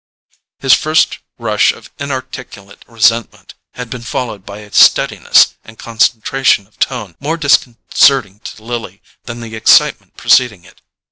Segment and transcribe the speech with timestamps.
[0.57, 6.79] His first rush of inarticulate resentment had been followed by a steadiness and concentration of
[6.79, 10.81] tone more disconcerting to Lily than the excitement preceding it.